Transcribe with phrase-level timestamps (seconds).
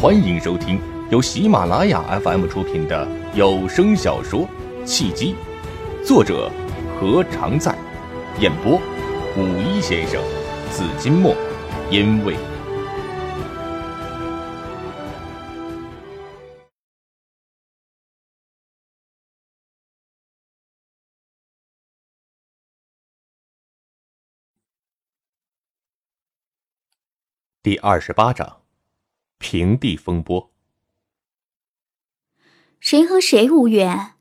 [0.00, 4.42] 欢迎收听由喜马拉雅 FM 出品的有声小说
[4.84, 5.34] 《契机》，
[6.06, 6.48] 作者
[7.00, 7.76] 何常在，
[8.38, 8.80] 演播
[9.36, 10.22] 五一先生、
[10.70, 11.34] 紫金墨，
[11.90, 12.36] 因为
[27.64, 28.67] 第二十八章。
[29.38, 30.52] 平地风波，
[32.80, 34.14] 谁和谁无缘，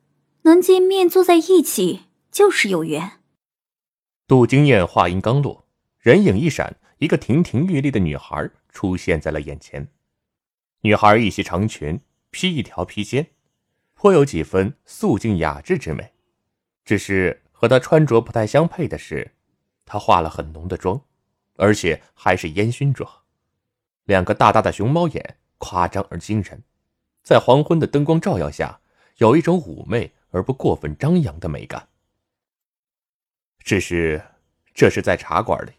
[0.43, 3.20] 能见面坐在一起就是有缘。
[4.27, 5.67] 杜经燕话音刚落，
[5.99, 9.90] 人影一闪，一个亭亭玉立的女孩出现在了眼前。
[10.81, 13.31] 女孩一袭长裙，披一条披肩，
[13.95, 16.13] 颇有几分素净雅致之美。
[16.85, 19.34] 只是和她穿着不太相配的是，
[19.84, 21.02] 她化了很浓的妆，
[21.55, 23.12] 而且还是烟熏妆。
[24.08, 26.63] 两个大大的熊猫眼，夸张而惊人，
[27.24, 28.80] 在黄昏的灯光照耀下，
[29.18, 31.90] 有一种妩媚而不过分张扬的美感。
[33.60, 34.24] 只是，
[34.74, 35.72] 这是在茶馆里，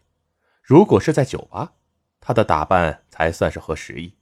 [0.62, 1.72] 如果是在酒吧，
[2.20, 4.12] 她的打扮才算是合时宜。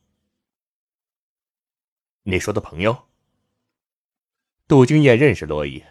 [2.23, 3.07] 你说的朋友，
[4.69, 5.83] 杜君燕认识罗毅，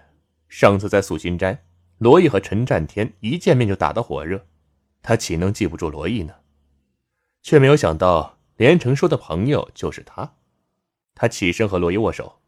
[0.47, 1.65] 上次在素心斋，
[1.97, 4.47] 罗毅和陈占天一见面就打得火热，
[5.01, 6.33] 他岂能记不住罗毅呢？
[7.45, 10.33] 却没有想到，连城说的朋友就是他。
[11.13, 12.39] 他起身和罗伊握手：“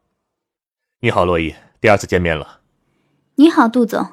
[1.02, 2.62] 你好，罗伊，第二次见面了。
[3.38, 4.04] ”“你好，杜总。”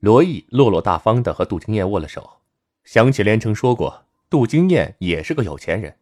[0.00, 2.40] 罗伊落落大方的和杜金燕握了手。
[2.84, 5.98] 想起连城说过，杜金燕也是个有钱人，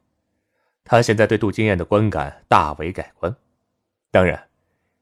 [0.85, 3.35] 他现在对杜金燕的观感大为改观。
[4.13, 4.51] 当然，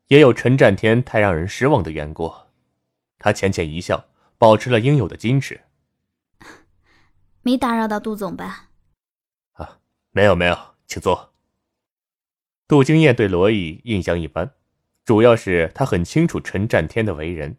[0.06, 2.32] 也有陈占天太让人失望的缘故。
[3.18, 4.06] 他浅浅一笑，
[4.38, 5.60] 保持了应有的矜持。
[7.42, 8.64] “没打扰到杜总吧？”
[10.18, 11.32] 没有没有，请坐。
[12.66, 14.50] 杜金燕对罗毅印象一般，
[15.04, 17.58] 主要是他很清楚陈占天的为人。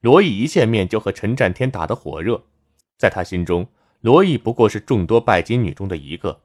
[0.00, 2.46] 罗毅一见面就和陈占天打得火热，
[2.96, 3.68] 在他心中，
[4.00, 6.40] 罗毅不过是众多拜金女中的一个。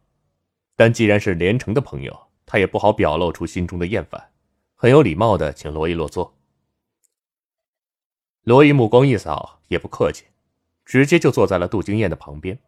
[0.75, 4.31] 但既然是连城的朋友，他也不好表露出心中的厌烦，
[4.75, 6.35] 很有礼貌的请罗毅落座。
[8.43, 10.25] 罗毅目光一扫，也不客气，
[10.83, 12.59] 直接就坐在了杜金燕的旁边。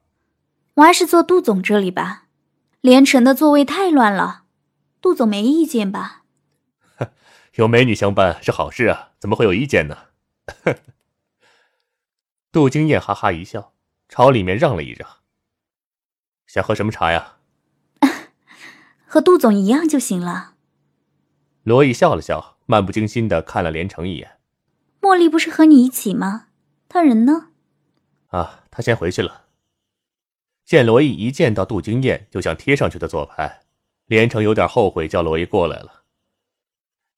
[0.75, 2.21] 我还是坐杜总这里吧。
[2.85, 4.43] 连城的座位太乱了，
[5.01, 6.21] 杜总没意见吧？
[7.55, 9.97] 有美女相伴是好事啊，怎么会有意见呢？
[12.53, 13.73] 杜金燕哈哈一笑，
[14.07, 15.09] 朝里面让了一让。
[16.45, 17.37] 想喝什么茶呀？
[19.07, 20.53] 和杜总一样就行了。
[21.63, 24.37] 罗毅笑了笑，漫不经心的看了连城一眼。
[25.01, 26.49] 茉莉不是和你一起吗？
[26.87, 27.47] 他人呢？
[28.27, 29.44] 啊，他先回去了。
[30.65, 33.61] 见罗毅一见到杜金燕就想贴上去的做派，
[34.07, 36.01] 连城有点后悔叫罗毅过来了。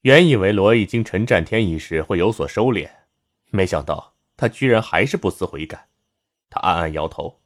[0.02, 2.90] 原以为罗毅经陈占天一事会有所收敛，
[3.50, 5.88] 没想到他居然还是不思悔改。
[6.50, 7.40] 他暗暗摇头。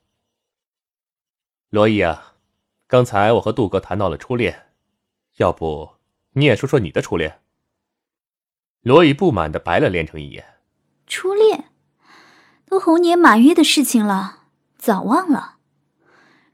[1.70, 2.36] 罗毅啊，
[2.88, 4.70] 刚才我和杜哥谈到了初恋，
[5.38, 5.98] 要不
[6.34, 7.42] 你也说说你的初恋？
[8.82, 10.56] 罗毅不满的白了连城一眼。
[11.06, 11.66] 初恋，
[12.66, 14.46] 都猴年马月的事情了，
[14.78, 15.60] 早忘了。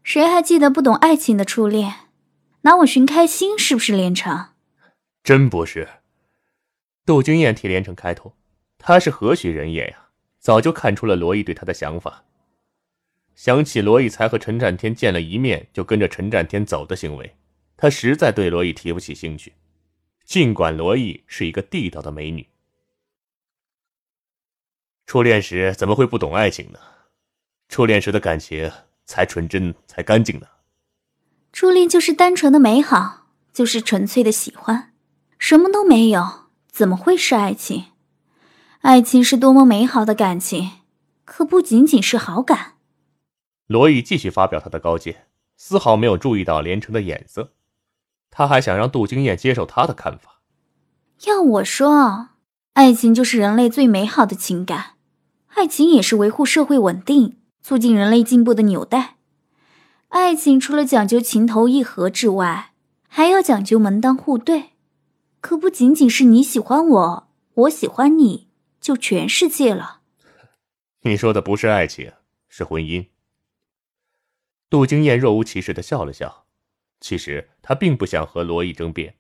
[0.08, 1.94] 谁还记得不懂爱情的初恋？
[2.62, 4.52] 拿我寻开心是不是连城？
[5.22, 5.86] 真不是。
[7.06, 8.34] 杜君燕替连城开头，
[8.78, 10.08] 他是何许人也呀？
[10.40, 12.24] 早就看出了罗毅对他的想法。
[13.36, 17.36] 想起罗毅才和陈占天见了一面就跟着陈占天走的行为，
[17.76, 19.56] 他实在对罗毅提不起兴趣。
[20.24, 22.48] 尽管罗毅是一个地道的美女，
[25.06, 26.80] 初恋时怎么会不懂爱情呢？
[27.68, 28.72] 初恋时的感情。
[29.08, 30.46] 才纯真，才干净呢。
[31.52, 34.94] 初恋就是单纯的美好，就是纯粹的喜欢，
[35.40, 37.86] 什么都没有，怎么会是爱情？
[38.82, 40.72] 爱情是多么美好的感情，
[41.26, 42.74] 可不仅仅是好感。
[43.66, 47.54] 罗毅继续发表他的高见，丝毫没有注意到连城的眼色，
[48.30, 50.42] 他还想让杜金燕接受他的看法。
[51.26, 52.30] 要我说，
[52.74, 54.98] 爱情就是人类最美好的情感，
[55.56, 57.37] 爱情也是维护社会稳定。
[57.68, 59.18] 促进人类进步的纽带，
[60.08, 62.72] 爱情除了讲究情投意合之外，
[63.10, 64.70] 还要讲究门当户对，
[65.42, 68.48] 可不仅仅是你喜欢我，我喜欢你
[68.80, 70.00] 就全世界了。
[71.04, 72.14] 你说的不是爱情，
[72.48, 73.08] 是婚姻。
[74.70, 76.46] 杜金燕若无其事的笑了笑，
[77.02, 79.16] 其实她并不想和罗毅争辩，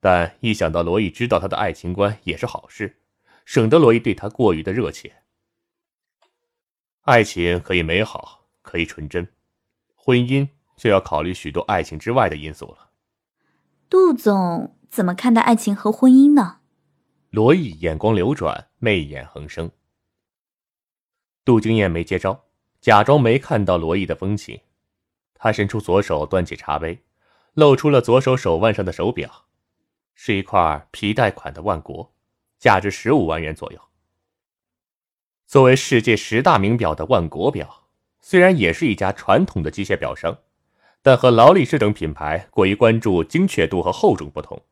[0.00, 2.98] 但一想到罗毅知道她的爱情观也是好事，
[3.46, 5.22] 省得罗毅对她过于的热切。
[7.10, 9.26] 爱情可以美好，可以纯真，
[9.96, 12.90] 婚姻就要考虑许多爱情之外的因素了。
[13.88, 16.60] 杜总怎么看待爱情和婚姻呢？
[17.30, 19.72] 罗毅眼光流转，媚眼横生。
[21.44, 22.44] 杜经燕没接招，
[22.80, 24.60] 假装没看到罗毅的风情。
[25.34, 27.02] 他伸出左手，端起茶杯，
[27.54, 29.46] 露出了左手手腕上的手表，
[30.14, 32.14] 是一块皮带款的万国，
[32.60, 33.89] 价值十五万元左右。
[35.50, 37.88] 作为世界十大名表的万国表，
[38.20, 40.38] 虽然也是一家传统的机械表商，
[41.02, 44.62] 但和劳力士等品牌过于关注精确度和厚重不同，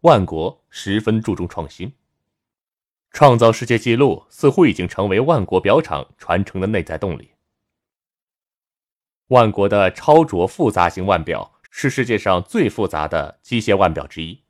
[0.00, 1.92] 万国十分注重创新。
[3.12, 7.30] 创造世界纪录似乎已经成为万国表厂传承的内在动力。
[9.28, 14.42] 万国的超卓复杂型腕表是世界上最复杂的机械腕表之一，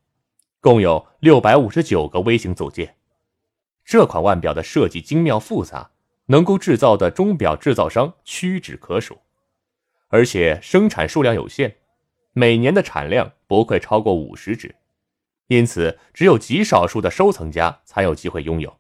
[0.61, 2.95] 共有六百五十九个微型组件。
[3.89, 5.93] 这款腕表的设计精妙复杂，
[6.27, 9.23] 能够制造的钟表制造商屈指可数，
[10.09, 11.79] 而且生产数量有限，
[12.35, 14.77] 每年的产量不会超过五十只，
[15.47, 18.79] 因此只有极少数的收藏家才有机会拥有。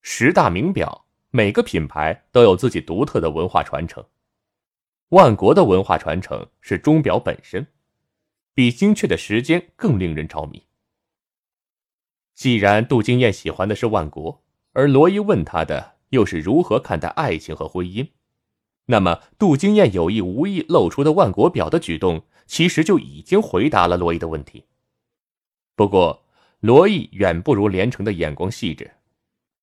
[0.00, 1.04] 十大名表。
[1.34, 4.04] 每个品牌都有自己独特的文化传承，
[5.08, 7.66] 万国的文化传承是钟表本身，
[8.52, 10.66] 比精确的时间更令人着迷。
[12.34, 14.42] 既然杜金燕喜欢的是万国，
[14.72, 18.08] 而罗伊问他的又是如何看待爱情和婚姻，
[18.86, 24.66] 那么杜金燕有意无意露出的万国表的举动，其实就已经回答了罗伊的问题。
[25.74, 26.24] 不过，
[26.60, 28.92] 罗伊远不如连城的眼光细致。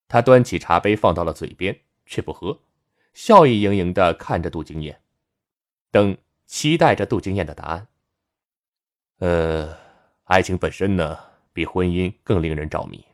[0.07, 2.59] 他端起茶杯放到了嘴边，却不喝，
[3.13, 5.01] 笑意盈盈的看着杜金燕，
[5.91, 7.87] 等期待着杜金燕的答案。
[9.19, 9.77] 呃，
[10.23, 11.17] 爱情本身呢，
[11.53, 13.05] 比婚姻更令人着迷。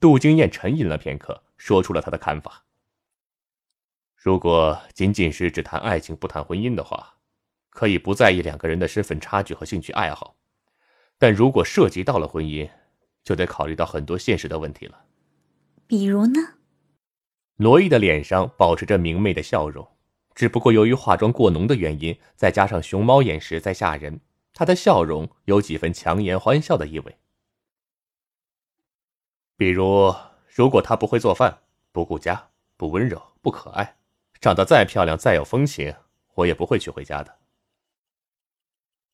[0.00, 2.64] 杜金燕沉吟了片刻，说出了他的看法：
[4.14, 7.16] 如果仅仅是只谈爱情不谈婚姻的话，
[7.70, 10.36] 可以不在意两个人的身份差距和兴趣爱好；
[11.18, 12.70] 但如果涉及到了婚姻，
[13.24, 15.04] 就得考虑到很多现实的问题了。
[15.86, 16.40] 比如呢？
[17.56, 19.88] 罗毅的脸上保持着明媚的笑容，
[20.32, 24.20] 只不过由于化妆过浓的原因，再加上熊猫眼实在吓人，
[24.52, 27.18] 他的笑容有几分强颜欢笑的意味。
[29.56, 30.14] 比如，
[30.46, 31.62] 如果她不会做饭、
[31.92, 33.96] 不顾家、不温柔、不可爱，
[34.40, 35.94] 长得再漂亮、再有风情，
[36.34, 37.38] 我也不会娶回家的。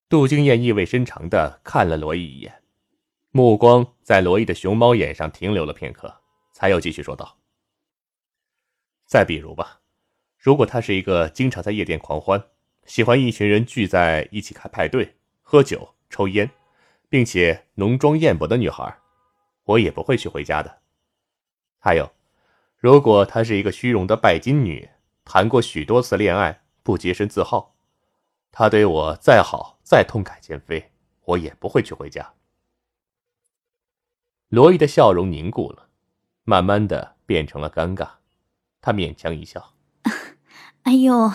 [0.09, 2.63] 杜静燕意味深长的看了罗毅一眼，
[3.31, 6.21] 目光在罗毅的熊猫眼上停留了片刻。
[6.53, 7.39] 才又继续说道
[9.07, 9.81] ：“再比如吧，
[10.39, 12.51] 如果她是一个经常在夜店狂欢、
[12.87, 15.17] 喜欢一群人聚在一起开派对、
[15.55, 16.51] 喝酒、抽烟，
[17.09, 18.99] 并且浓妆艳抹的女孩，
[19.63, 20.81] 我也不会去回家的。
[21.79, 22.11] 还有，
[22.77, 24.91] 如果她是一个虚荣的拜金女，
[25.25, 27.77] 谈过许多次恋爱，不洁身自好，
[28.51, 30.91] 她对我再好、再痛改前非，
[31.25, 32.35] 我也不会去回家。”
[34.51, 35.91] 罗伊的笑容凝固了。
[36.43, 38.09] 慢慢的变成了尴尬，
[38.81, 39.75] 他勉强一笑
[40.83, 41.31] ：“哎呦，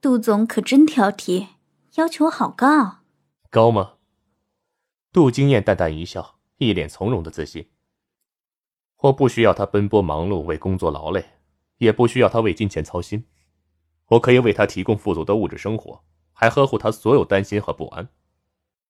[0.00, 1.48] 杜总可真挑剔，
[1.96, 3.01] 要求好高。
[3.52, 3.98] 高吗？”
[5.12, 7.70] 杜金燕淡淡一笑，一脸从容的自信。
[8.96, 11.22] 我不需要他奔波忙碌为工作劳累，
[11.76, 13.28] 也不需要他为金钱操心，
[14.06, 18.08] 我可以为他提供富足的物质生活，还呵护他所有担心和不安，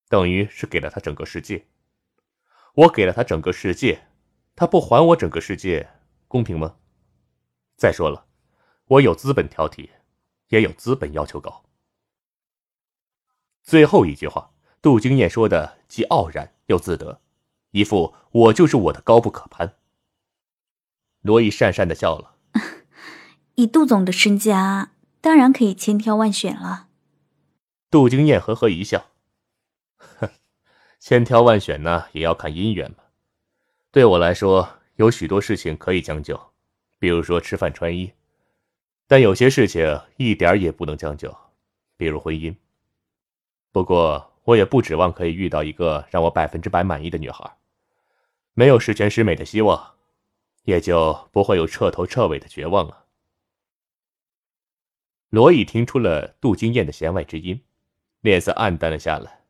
[0.09, 1.66] 等于是给了他整个世界。
[2.75, 4.07] 我给了他整个世界。
[4.54, 5.90] 他不还我整个世界，
[6.28, 6.76] 公平吗？
[7.75, 8.28] 再说了，
[8.85, 9.90] 我有资本挑剔，
[10.50, 11.64] 也有资本要求高。
[13.62, 14.51] 最后一句话，
[14.82, 17.20] 杜经燕说的既傲然又自得，
[17.70, 19.76] 一副我就是我的高不可攀。
[21.20, 22.34] 罗毅讪讪的笑了，
[23.54, 26.88] 以杜总的身家，当然可以千挑万选了。
[27.92, 29.06] 杜经燕呵呵一笑，
[30.18, 30.28] 哼，
[30.98, 32.96] 千挑万选呢，也要看姻缘嘛。
[33.92, 36.52] 对我来说，有许多事情可以将就，
[36.98, 38.14] 比如说吃饭穿衣；
[39.06, 41.32] 但有些事情一点也不能将就，
[41.96, 42.56] 比如婚姻。
[43.70, 47.56] 不过，我也不指望可以遇到一个让我百分之百满意的女孩。
[48.54, 49.94] 没有十全十美的希望，
[50.64, 53.06] 也就不会有彻头彻尾的绝望了。
[55.30, 57.62] 罗毅听出了杜金燕的弦外之音，
[58.20, 59.44] 脸色暗淡了下来，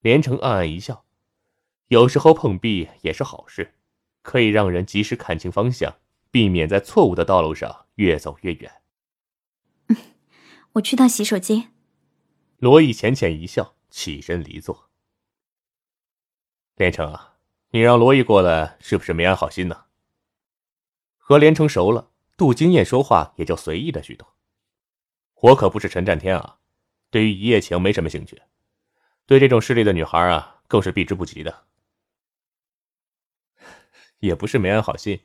[0.00, 1.04] 连城暗暗一笑。
[1.88, 3.74] 有时候碰壁也是好事，
[4.22, 5.96] 可以让人及时看清方向，
[6.30, 8.72] 避免在错误的道路上越走越远。
[10.72, 11.74] 我去趟洗手间。
[12.56, 14.88] 罗毅浅浅一笑，起身离座。
[16.76, 17.36] 连城啊，
[17.68, 19.84] 你让罗毅过来，是不是没安好心呢？
[21.18, 24.34] 和连城熟了，杜金燕说话也就随意了许多。
[25.34, 26.58] 我可不是陈占天啊，
[27.10, 28.40] 对于一夜情没什么兴趣，
[29.26, 31.66] 对这种势利的女孩啊，更是避之不及的。
[34.20, 35.20] 也不是没安好心，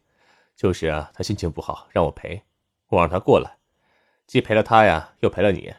[0.57, 2.43] 就是啊，他心情不好，让我陪，
[2.87, 3.57] 我让他过来，
[4.27, 5.73] 既陪了他呀，又陪了你，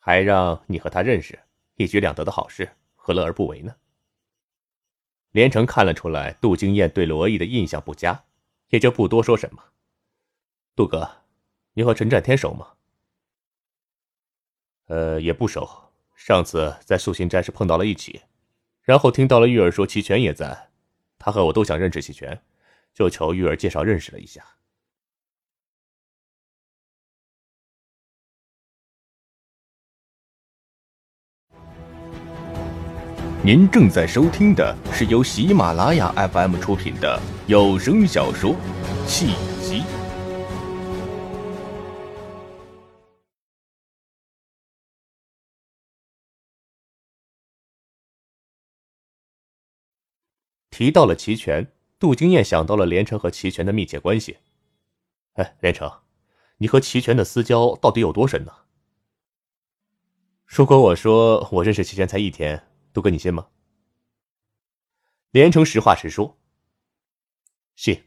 [0.00, 1.38] 还让你和他认识，
[1.76, 3.74] 一举两得的好事，何乐而不为呢？
[5.30, 8.24] 连城看了出来，杜金燕对罗毅的印象不佳，
[8.68, 9.62] 也就不多说什么。
[10.76, 11.22] 杜哥，
[11.72, 12.74] 你和陈占天熟吗？
[14.86, 15.68] 呃，也不熟。
[16.14, 18.22] 上次在素心斋是碰到了一起，
[18.82, 20.70] 然后听到了玉儿说齐全也在，
[21.18, 22.42] 他和我都想认识齐全，
[22.92, 24.44] 就求玉儿介绍认识了一下。
[33.44, 38.52] 您正在收听的是由喜马拉雅 FM 出品的有声小说
[39.04, 39.80] 《契机》。
[50.70, 51.66] 提到了齐全，
[51.98, 54.36] 杜金燕想到了连城和齐全的密切关系。
[55.32, 55.90] 哎，连城，
[56.58, 58.52] 你和齐全的私交到底有多深呢？
[60.46, 63.48] 如果我说我认识齐全才一天，杜哥你信吗？
[65.30, 66.38] 连城实话实说。
[67.74, 68.04] 信。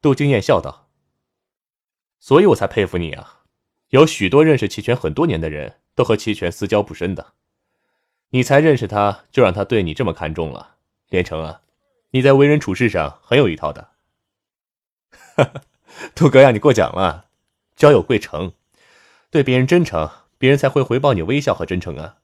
[0.00, 0.90] 杜金燕笑道
[2.18, 3.44] ：“所以我才佩服你啊！
[3.90, 7.34] 有许多认识齐全很多年的人都和齐全私交不深的，
[8.30, 10.76] 你才认识他就让他对你这么看重了。”
[11.08, 11.62] 连城啊，
[12.10, 13.92] 你在为人处事上很有一套的。
[15.36, 15.62] 哈哈，
[16.14, 17.30] 杜哥呀，你过奖了。
[17.76, 18.52] 交友贵诚，
[19.30, 22.18] 对别人真诚，别人才会回报你微笑和真诚啊。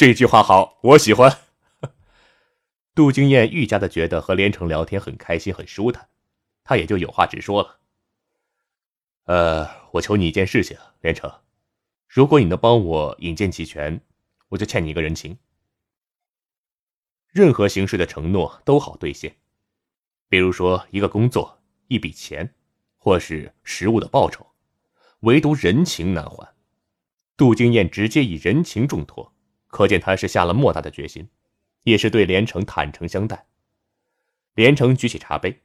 [0.00, 1.40] 这句话好，我喜欢。
[2.96, 6.08] 杜金燕愈加的觉得和连城聊天很开心，很舒坦，
[6.64, 7.80] 他也就有话直说了。
[9.24, 11.30] 呃，我求你一件事情，连城，
[12.08, 14.00] 如果你能帮我引荐齐全，
[14.48, 15.36] 我就欠你一个人情。
[17.28, 19.36] 任何形式的承诺都好兑现，
[20.30, 22.54] 比如说一个工作、一笔钱，
[22.96, 24.46] 或是实物的报酬，
[25.20, 26.54] 唯独人情难还。
[27.36, 29.34] 杜金燕直接以人情重托，
[29.70, 31.30] 可见他是下了莫大的决心，
[31.84, 33.46] 也是对连城坦诚相待。
[34.54, 35.62] 连城举起茶杯：“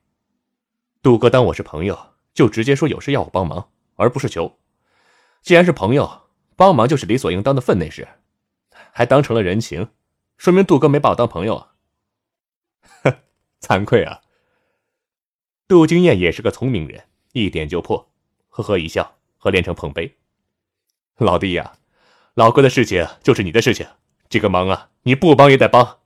[1.02, 4.60] 杜哥当我是朋友，就直接说有事要我帮忙，而不是求。
[5.42, 8.08] 既然是朋友，帮忙就是理所应当的分内事，
[8.92, 9.90] 还当成了人情。”
[10.38, 11.76] 说明杜哥没把我当朋友啊！
[13.62, 14.22] 惭愧啊。
[15.68, 18.12] 杜金燕也是个聪明人，一点就破，
[18.50, 20.18] 呵呵一笑，和连城碰杯。
[21.18, 21.78] 老弟呀，
[22.36, 23.88] 老哥的事情就是你的事情，
[24.28, 26.02] 这个忙啊，你不帮也得帮。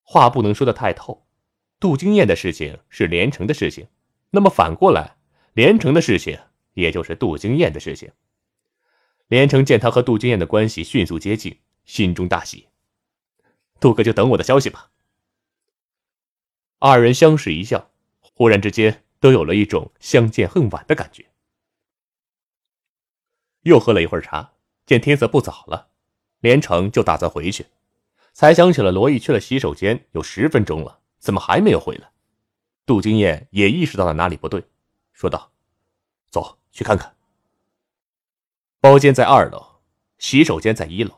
[0.00, 1.26] 话不能说的太透，
[1.78, 3.88] 杜金燕的事情是连城的事情，
[4.30, 5.18] 那么反过来，
[5.52, 6.40] 连城的事情
[6.72, 8.10] 也就是杜金燕的事情。
[9.26, 12.68] 连城见他和杜金燕的关系迅速接近，心中大喜。
[13.80, 14.90] 杜哥就等我的消息吧。
[16.78, 17.90] 二人相视一笑，
[18.20, 21.26] 忽然之间都有了一种相见恨晚的感觉。
[23.60, 24.52] 又喝了一会儿茶，
[24.92, 25.88] 见天色不早了，
[26.40, 27.66] 连城就打算回去，
[28.34, 32.10] 才想起了罗毅去了洗手间有十分钟了，怎么还没有回来？
[32.84, 34.62] 杜金燕也意识到了哪里不对，
[35.14, 35.50] 说道
[36.30, 37.14] ：“走去看看。”
[38.80, 39.80] 包间在二楼，
[40.18, 41.14] 洗手间在一楼。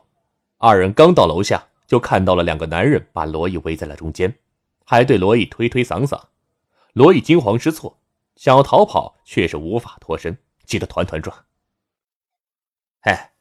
[0.57, 1.67] 二人刚到楼下。
[1.87, 4.39] 就看到了两个男人把罗毅围在了中间，
[4.85, 6.19] 还对罗毅推推搡搡。
[6.93, 7.99] 罗毅惊慌失措，
[8.35, 11.45] 想要逃跑，却是无法脱身，急得团团转。
[13.01, 13.33] 哎，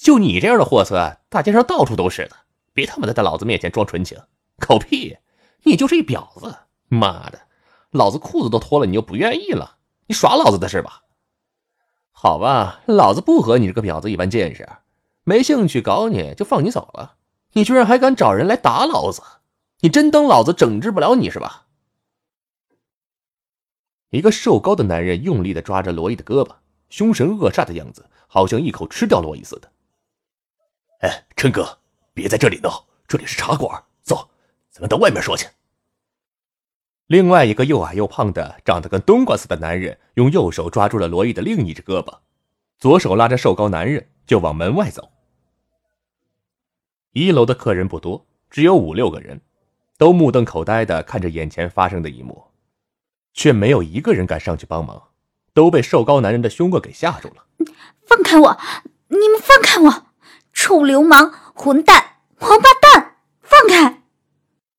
[0.00, 2.34] 就你这样的货色，大街上到处都是的，
[2.72, 4.18] 别他妈的在老子面前装纯情，
[4.58, 5.18] 狗屁！
[5.64, 6.56] 你就是一婊子！
[6.88, 7.42] 妈的，
[7.90, 9.76] 老子裤子都脱了，你又不愿意了，
[10.06, 11.02] 你耍老子的是吧？
[12.12, 14.66] 好吧，老子不和你这个婊子一般见识，
[15.22, 17.16] 没兴趣搞你就放你走了。
[17.52, 19.20] 你居然还敢找人来打老子！
[19.80, 21.66] 你真当老子整治不了你是吧？
[24.08, 26.54] 一个瘦高的男人用力的抓着罗伊的胳膊，
[26.88, 29.70] 凶神恶煞的样子，好像一口吃掉罗伊似的。
[31.00, 31.78] 哎，陈哥，
[32.12, 34.28] 别在这里闹，这里是茶馆，走，
[34.70, 35.46] 咱们到外面说去。
[37.06, 42.18] 另外一个又矮又胖的、长得跟冬瓜似的男人，用右手抓住了罗毅的另一只胳膊，
[42.78, 45.10] 左手拉着瘦高男人就往门外走。
[47.12, 49.40] 一楼的客人不多，只有五六个人，
[49.96, 52.48] 都目瞪口呆的看着眼前发生的一幕，
[53.32, 55.08] 却没有一个人敢上去帮忙，
[55.54, 57.46] 都被瘦高男人的凶恶给吓住了。
[58.06, 58.58] 放开我！
[59.08, 60.09] 你们放开我！
[60.62, 63.16] 臭流氓、混蛋、王八蛋！
[63.40, 64.02] 放开！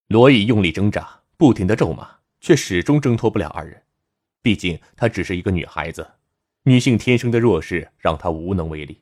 [0.10, 2.08] 罗毅用力挣扎，不停的咒骂，
[2.40, 3.82] 却始终挣脱不了二人。
[4.44, 6.08] 毕竟她只是一个女孩子，
[6.66, 9.02] 女性天生的弱势让他无能为力。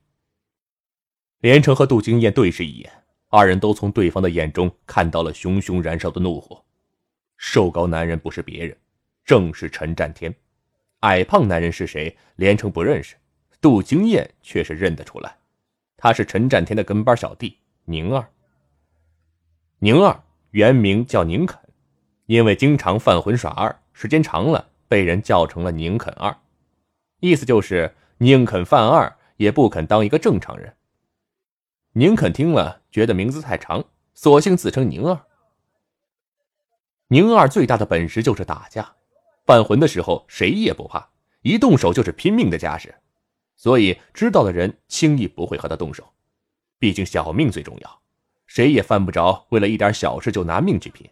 [1.41, 2.89] 连城和杜经燕对视一眼，
[3.27, 6.63] 二人都从对方的眼中看到了熊熊燃烧的怒火。
[7.36, 8.77] 瘦高男人不是别人，
[9.25, 10.33] 正是陈占天。
[11.01, 12.17] 矮胖男人是谁？
[12.38, 13.17] 连城不认识，
[13.59, 15.38] 杜经燕却是认得出来，
[16.00, 18.25] 他是陈占天的跟班小弟宁二。
[19.79, 21.60] 宁二原名叫宁肯，
[22.25, 26.36] 因为经常犯浑耍二，时间长了被人叫成了宁肯二，
[27.20, 30.75] 意思就是宁肯犯二也不肯当一个正常人。
[31.94, 35.20] 宁肯听了觉得名字太长，索性自称宁二。
[37.10, 38.96] 宁二最大的本事就是打架。
[39.46, 41.10] 犯浑的时候，谁也不怕，
[41.41, 42.94] 一动手就是拼命的架势，
[43.59, 46.07] 所以知道的人轻易不会和他动手。
[46.77, 48.01] 毕竟小命最重要，
[48.47, 51.05] 谁也犯不着为了一点小事就拿命去拼。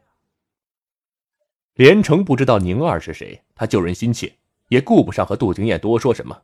[1.74, 4.34] 连城不知道宁二是谁，他救人心切，
[4.70, 6.42] 也顾不上和杜经燕多说什么，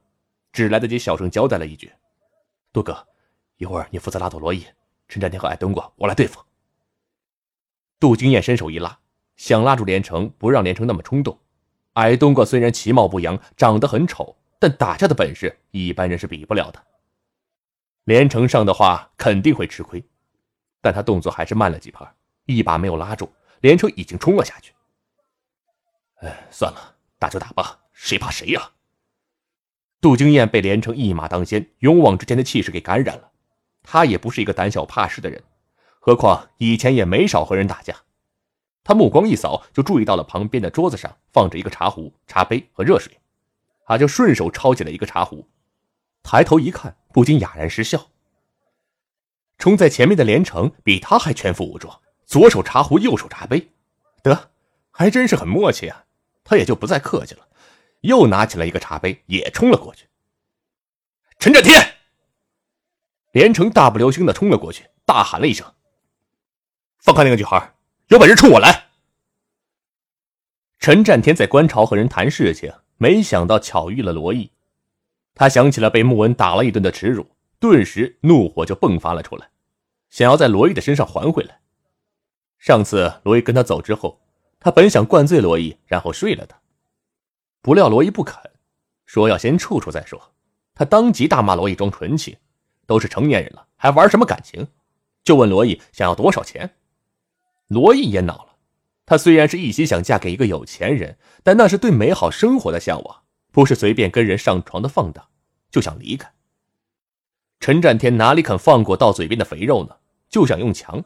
[0.52, 1.90] 只来得及小声交代了一句
[2.74, 3.08] ：“杜哥，
[3.56, 4.66] 一会儿你负责拉走罗毅，
[5.08, 6.42] 陈占天和矮冬瓜我来对付。”
[7.98, 9.00] 杜经燕伸手一拉，
[9.38, 11.40] 想拉住连城，不让连城那么冲动。
[11.94, 16.82] 矮冬瓜虽然其貌不扬，长得很丑，但打架的本事一般人是比不了的。
[18.06, 20.02] 连城上的话肯定会吃亏，
[20.80, 22.10] 但他动作还是慢了几拍，
[22.46, 23.30] 一把没有拉住，
[23.60, 24.72] 连城已经冲了下去。
[26.22, 28.72] 哎，算了，打就打吧，谁怕谁呀？
[30.00, 33.32] 杜经燕被连城一马当先、勇往直前的气势给感染了，
[33.84, 35.44] 他也不是一个胆小怕事的人，
[36.00, 37.94] 何况以前也没少和人打架。
[38.82, 43.20] 他目光一扫，就注意到了旁边的桌子上放着一个茶壶、茶杯和热水，
[43.86, 45.50] 他就顺手抄起了一个茶壶，
[46.22, 48.10] 抬头一看，不禁哑然失笑。
[49.58, 53.72] 冲在前面的连城比他还全副武装，左手茶壶，右手茶杯，
[54.22, 54.52] 得，
[54.92, 56.06] 还真是很默契啊！
[56.44, 57.48] 他也就不再客气了，
[58.02, 60.08] 又拿起了一个茶杯，也冲了过去。
[61.40, 61.96] 陈占天，
[63.32, 65.74] 连城大步流星的冲了过去，大喊了一声
[67.00, 67.76] ：“放开那个女孩！”
[68.08, 68.90] 有本事冲我来！
[70.80, 74.50] 陈占天在观潮和人谈事情，没想到巧遇了罗毅。
[75.36, 77.28] 他想起了被穆文打了一顿的耻辱，
[77.60, 79.50] 顿时怒火就迸发了出来，
[80.10, 81.60] 想要在罗毅的身上还回来。
[82.60, 84.22] 上次罗毅跟他走之后，
[84.58, 86.58] 他本想灌醉罗毅，然后睡了他，
[87.62, 88.40] 不料罗毅不肯，
[89.06, 90.32] 说要先处处再说。
[90.74, 92.38] 他当即大骂罗毅装纯情，
[92.86, 94.66] 都是成年人了，还玩什么感情？
[95.26, 96.74] 就问罗毅想要多少钱。
[97.68, 98.53] 罗毅也恼了，
[99.06, 105.28] 她虽然是一心想嫁给一个有钱人，但那是对美好生活的向往，不是随便跟人上床的放荡，
[105.70, 106.32] 就想离开。
[107.60, 109.96] 陈占天哪里肯放过到嘴边的肥肉呢？
[110.30, 111.04] 就想用强。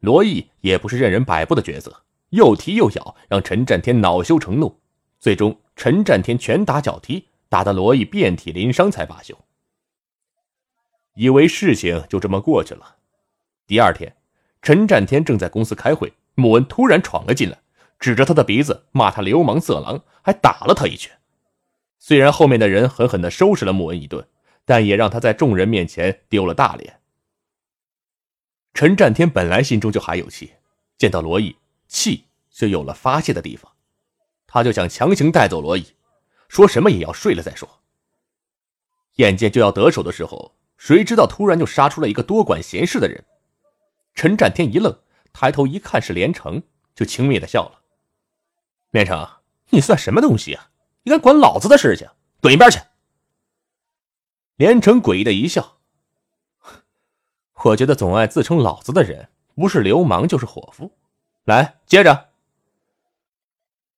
[0.00, 4.80] 罗毅也不是任人摆布的角色，又踢又咬，让陈占天恼羞成怒。
[5.18, 9.38] 最终，陈占天拳打脚踢，打得罗毅遍体鳞伤才罢休。
[11.14, 12.96] 以为事情就这么过去了。
[13.66, 14.14] 第二天。
[14.62, 17.60] 陈占天正在公司开会，穆文突然闯了进来，
[17.98, 21.18] 指着他的鼻子骂他流氓色狼，还打了他一拳。
[21.98, 24.26] 虽然后面的人狠狠地收拾了穆文一顿，
[24.64, 27.00] 但也让他在众人面前丢了大脸。
[28.74, 30.52] 陈占天本来心中就还有气，
[30.98, 33.72] 见到罗毅，气就有了发泄的地方，
[34.46, 35.94] 他就想强行带走罗毅，
[36.48, 37.68] 说什么也要睡了再说。
[39.16, 43.24] 眼见就要得手的时候，谁知道突然就杀出了一个多管闲事的人。
[44.12, 44.98] 陈占天一愣，
[45.34, 46.62] 抬头一看是连城，
[46.94, 47.82] 就轻蔑的笑了
[48.92, 49.28] ：“连城，
[49.70, 50.70] 你算什么东西啊？
[51.02, 52.08] 你敢管老子的事情？
[52.40, 52.78] 滚一边去！”
[54.56, 55.78] 连城诡异的一笑
[57.64, 60.96] ：“我觉得总爱自称老子的人，不是流氓就是伙夫。
[61.44, 62.30] 来，接着。”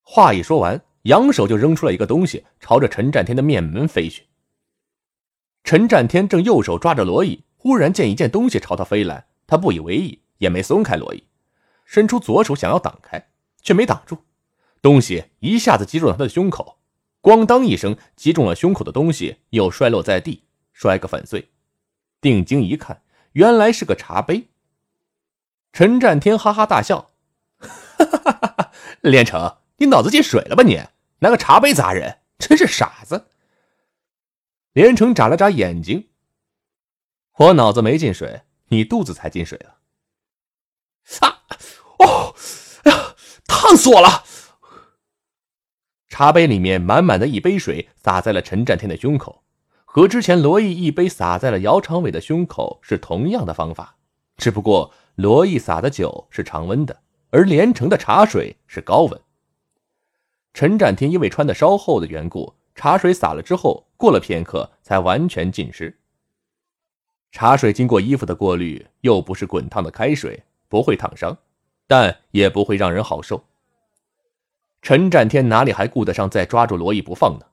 [0.01, 4.27] 话一说完，扬手就扔出了一个东西，朝着陈占天的面门飞去。
[5.63, 9.27] 陈占天正右手抓着罗毅，忽然见一件东西朝他飞来。
[9.47, 11.25] 他不以为意，也没松开罗伊，
[11.85, 13.31] 伸出左手想要挡开，
[13.63, 14.25] 却没挡住。
[14.83, 16.79] 东西一下子击中了他的胸口，
[17.23, 21.51] 咣当一声，击中了胸口的东西又摔落在地，摔个粉碎。
[22.21, 24.49] 定睛一看，原来是个茶杯。
[25.73, 27.11] 陈占天哈哈大笑
[27.59, 28.73] ：“哈哈哈哈！
[29.03, 30.63] 连城，你脑子进水了吧？
[30.63, 30.81] 你
[31.19, 33.29] 拿个茶杯砸人，真是傻子。”
[34.73, 36.09] 连城眨了眨眼睛
[37.39, 39.76] ：“我脑子没进水。”你肚子才进水了！
[41.99, 42.35] 哦！
[42.85, 43.15] 哎呀，
[43.47, 44.25] 烫死我了！
[46.09, 49.43] 茶杯里面满满的一杯水洒在了陈占天的胸口，
[49.85, 53.97] 和之前罗毅一杯洒在了姚长伟的胸口是同样的方法，
[54.37, 59.21] 只不过罗毅洒的酒是常温的，而连城的茶水是高温。
[60.55, 65.99] 陈占天因为穿的稍厚的缘故，茶水洒了之后，过了片刻才完全浸湿。
[67.31, 71.37] 茶水经过衣服的过滤，又不是滚烫的开水，不会烫伤，
[71.87, 73.45] 但也不会让人好受。
[74.83, 77.47] 陈占天哪里还顾得上再抓住罗毅不放呢？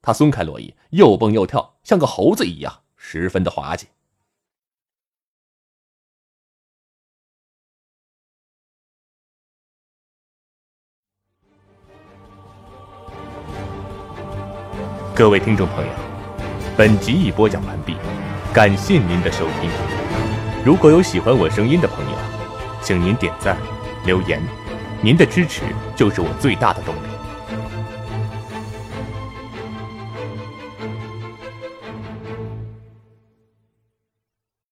[0.00, 3.88] 他松开罗毅，又蹦又跳，像个猴子一样，十分的滑稽。
[15.16, 15.92] 各位听众朋友，
[16.76, 17.96] 本集已播讲完毕，
[18.54, 19.68] 感谢您的收听。
[20.64, 22.16] 如果有喜欢我声音的朋友，
[22.80, 23.56] 请您点赞、
[24.04, 24.40] 留言，
[25.02, 25.62] 您的支持
[25.94, 27.17] 就是我最大的动力。